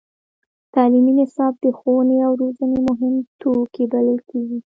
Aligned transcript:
تعلیمي 0.73 1.13
نصاب 1.19 1.53
د 1.63 1.65
ښوونې 1.77 2.17
او 2.27 2.31
روزنې 2.41 2.79
مهم 2.87 3.13
توکی 3.41 3.83
بلل 3.93 4.19
کېږي. 4.29 4.57